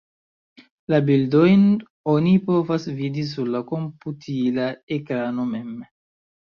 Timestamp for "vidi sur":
3.03-3.55